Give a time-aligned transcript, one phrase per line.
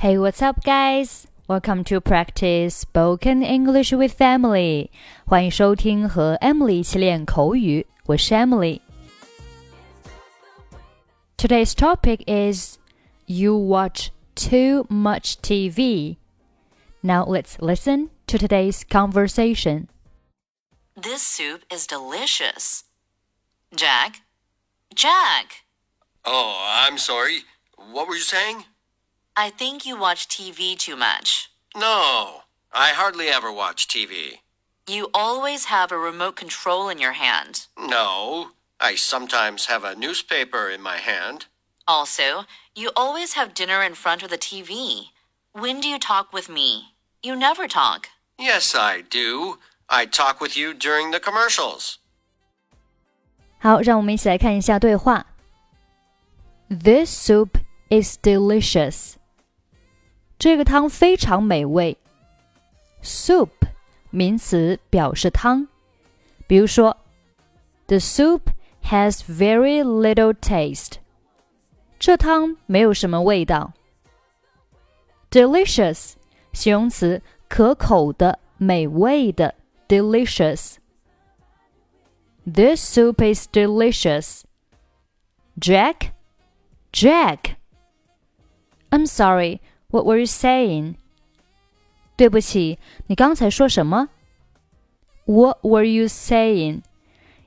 [0.00, 1.26] Hey, what's up, guys?
[1.48, 4.92] Welcome to practice spoken English with Emily.
[5.26, 8.80] 欢迎收听和 Emily 一起练口语，我是 Emily。
[11.36, 12.78] Today's topic is
[13.26, 16.18] you watch too much TV.
[17.00, 19.88] Now let's listen to today's conversation.
[20.94, 22.84] This soup is delicious.
[23.74, 24.20] Jack?
[24.94, 25.64] Jack!
[26.24, 26.54] Oh,
[26.86, 27.42] I'm sorry.
[27.76, 28.62] What were you saying?
[29.37, 31.49] I think you watch TV too much.
[31.75, 34.39] No, I hardly ever watch TV.
[34.87, 37.67] You always have a remote control in your hand.
[37.77, 41.45] No, I sometimes have a newspaper in my hand.
[41.87, 42.45] Also,
[42.75, 45.11] you always have dinner in front of the TV.
[45.53, 46.93] When do you talk with me?
[47.21, 48.09] You never talk.
[48.37, 49.57] Yes, I do.
[49.89, 51.97] I talk with you during the commercials.
[53.59, 55.25] 好，让我们一起来看一下对话。
[56.69, 57.59] This soup
[57.89, 59.15] is delicious.
[60.37, 61.97] 这个汤非常美味。
[63.01, 63.49] Soup
[64.09, 65.67] 名词表示汤，
[66.47, 66.97] 比如说，
[67.87, 68.41] The soup
[68.83, 70.95] has very little taste。
[71.99, 73.73] 这汤没有什么味道。
[75.31, 76.13] Delicious
[76.51, 79.55] 形容词，可口的、美味的。
[79.87, 84.43] Delicious。This soup is delicious.
[85.59, 86.13] Jack,
[86.91, 87.57] Jack.
[88.89, 89.61] I'm sorry.
[89.89, 90.95] What were you saying?
[92.15, 94.09] 对不起，你刚才说什么？
[95.25, 96.81] What were you saying?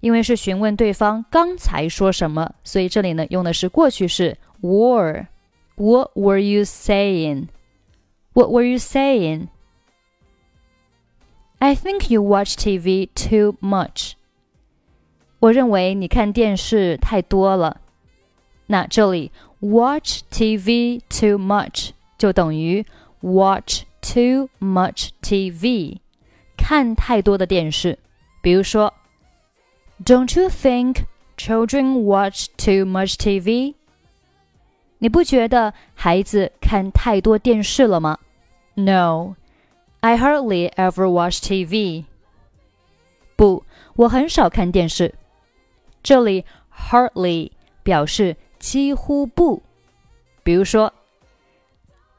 [0.00, 7.48] 因为是询问对方刚才说什么，所以这里呢用的是过去式 were。What were you saying?
[8.34, 9.48] What were you saying?
[11.58, 14.12] I think you watch TV too much.
[15.40, 17.80] 我认为你看电视太多了。
[18.66, 22.84] 那这里 watch TV too much 就等于
[23.20, 25.98] watch too much TV，
[26.56, 27.98] 看太多的电视。
[28.40, 28.92] 比如说，
[30.04, 31.04] Don't you think
[31.36, 33.74] children watch too much TV？
[34.98, 38.18] 你不觉得孩子看太多电视了吗？
[38.74, 39.34] No,
[40.00, 42.04] I hardly ever watch TV。
[43.36, 45.14] 不，我很少看电视。
[46.02, 47.50] 这里 hardly
[47.82, 49.62] 表示几乎不。
[50.42, 50.92] 比如说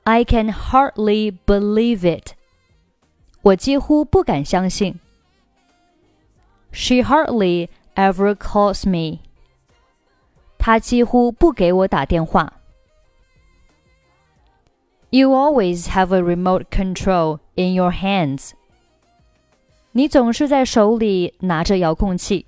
[0.07, 2.33] ，I can hardly believe it。
[3.41, 4.99] 我几乎不敢相信。
[6.71, 9.19] She hardly ever calls me。
[10.57, 12.53] 她几乎不给我打电话。
[15.09, 18.53] You always have a remote control in your hands。
[19.91, 22.47] 你总是在手里拿着遥控器。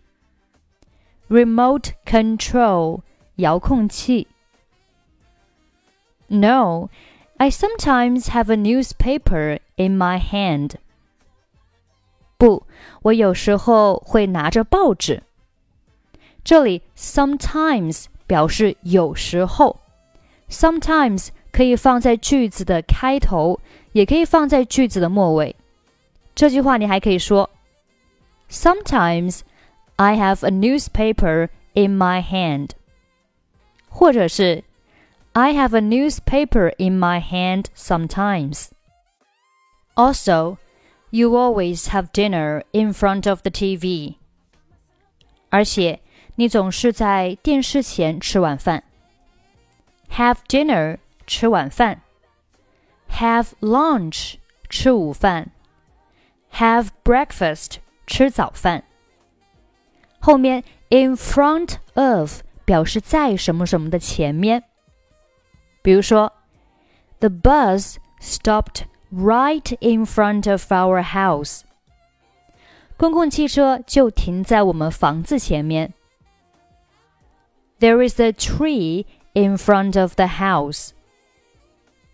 [1.30, 3.02] Remote control
[3.36, 4.28] 遥控器。
[6.28, 6.90] No,
[7.40, 10.76] I sometimes have a newspaper in my hand.
[12.38, 12.66] 不，
[13.04, 15.24] 我有时候会拿着报纸。
[16.44, 19.80] 这里 sometimes 表示有时候，
[20.50, 23.60] sometimes 可以放在句子的开头，
[23.94, 25.56] 也可以放在句子的末尾。
[26.34, 27.50] 这句话你还可以说：
[28.50, 29.42] Sometimes
[29.96, 32.72] I have a newspaper in my hand，
[33.90, 34.64] 或者是
[35.40, 38.70] I have a newspaper in my hand sometimes.
[39.96, 40.58] Also,
[41.12, 44.16] you always have dinner in front of the TV.
[45.50, 46.02] 而且
[46.36, 48.84] 你总是在电视前吃晚饭。
[50.12, 52.02] Have dinner 吃晚饭，
[53.12, 54.36] Have lunch
[54.70, 55.52] 吃午饭，
[56.54, 58.84] Have breakfast 吃早饭。
[60.20, 64.64] 后面 in front of 表示在什么什么的前面。
[65.82, 66.32] 比如说，
[67.20, 68.84] The bus stopped
[69.14, 71.62] right in front of our house。
[72.98, 75.94] 公共汽车就停在我们房子前面。
[77.80, 80.92] There is a tree in front of the house。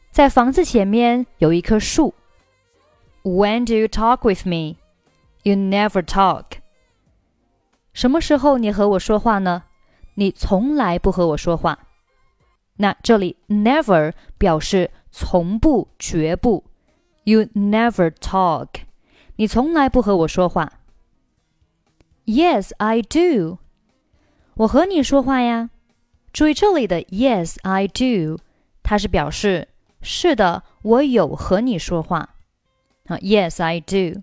[0.10, 2.14] 在房子前面有一棵树。
[3.24, 4.78] When do you talk with me?
[5.44, 6.46] You never talk.
[7.94, 9.64] 什么时候你和我说话呢？
[10.16, 11.78] 你从来不和我说话。
[12.77, 16.65] 那这里 never 表示从不、绝不。
[17.25, 18.69] You never talk，
[19.37, 20.81] 你从来不和我说话。
[22.25, 23.59] Yes, I do。
[24.55, 25.71] 我和你说话呀。
[26.33, 28.39] 注意这里的 Yes, I do，
[28.83, 29.69] 它是表示
[30.03, 32.35] 是的，我有和你说话。
[33.07, 34.23] 啊，Yes, I do。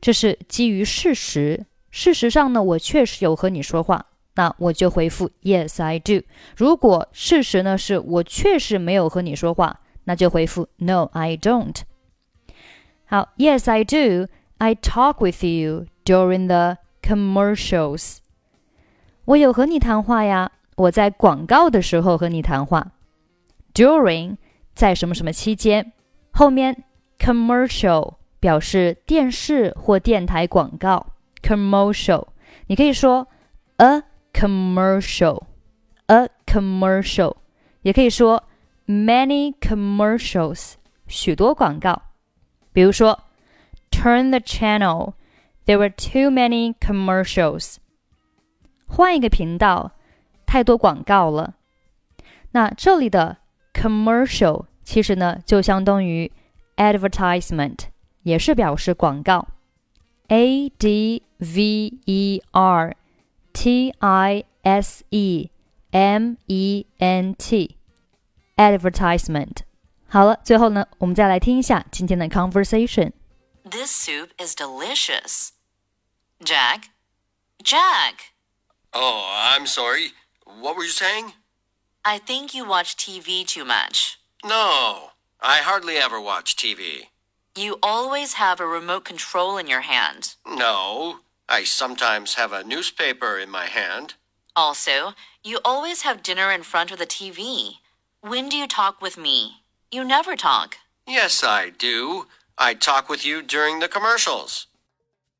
[0.00, 1.66] 这是基于事实。
[1.90, 4.06] 事实上呢，我确实有和你说话，
[4.38, 6.22] 那我就回复 Yes, I do。
[6.56, 11.74] 如果事实呢是我确实没有和你说话，那就回复 No, I don't。
[13.04, 14.28] 好，Yes, I do.
[14.58, 18.18] I talk with you during the commercials.
[19.24, 22.92] 我有和你谈话呀，我在广告的时候和你谈话。
[23.74, 24.36] During
[24.72, 25.92] 在什么什么期间，
[26.30, 26.84] 后面
[27.18, 31.06] commercial 表示电视或电台广告。
[31.42, 32.28] commercial
[32.68, 33.26] 你可以说
[33.78, 37.35] a commercial，a commercial，
[37.81, 38.43] 也可以说
[38.87, 40.73] many commercials，
[41.07, 42.01] 许多广告。
[42.71, 43.23] 比如说，
[43.91, 47.77] turn the channel。There were too many commercials。
[48.85, 49.93] 换一个频道，
[50.45, 51.53] 太多广告了。
[52.51, 53.37] 那这里的
[53.73, 56.29] commercial 其实呢就相当于
[56.75, 57.77] advertisement，
[58.23, 59.47] 也是表示广告。
[60.27, 62.95] A D V E R
[63.53, 65.49] T I S E
[65.91, 67.77] M E N T
[68.57, 69.59] advertisement。
[70.07, 73.13] 好了，最后呢，我们再来听一下今天的 conversation。
[73.63, 75.51] This soup is delicious.
[76.43, 76.89] Jack?
[77.63, 78.33] Jack!
[78.91, 80.11] Oh, I'm sorry.
[80.45, 81.33] What were you saying?
[82.03, 84.17] I think you watch TV too much.
[84.43, 87.07] No, I hardly ever watch TV.
[87.55, 90.35] You always have a remote control in your hand.
[90.45, 94.15] No, I sometimes have a newspaper in my hand.
[94.55, 95.13] Also,
[95.43, 97.79] you always have dinner in front of the TV.
[98.21, 99.63] When do you talk with me?
[99.91, 100.77] You never talk.
[101.05, 102.27] Yes, I do.
[102.57, 104.67] I talk with you during the commercials.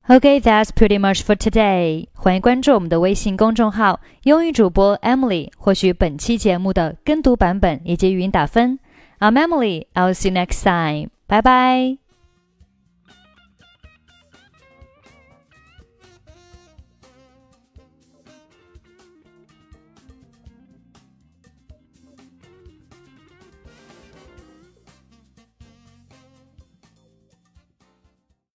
[0.10, 2.10] Okay, that's pretty much for today.
[2.14, 8.80] 欢迎关注我们的微信公众号“英语主播 Emily”，获取本期节目的跟读版本以及语音打分。
[9.20, 9.88] I'm Emily.
[9.94, 11.12] I'll see you next time.
[11.28, 12.06] Bye bye.